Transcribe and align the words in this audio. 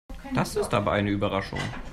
Das 0.33 0.55
ist 0.55 0.73
aber 0.73 0.93
eine 0.93 1.11
Überraschung. 1.11 1.59